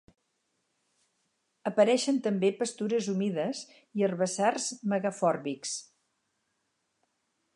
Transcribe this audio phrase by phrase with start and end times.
[1.71, 3.61] Apareixen també pastures humides
[4.01, 5.77] i herbassars megafòrbics.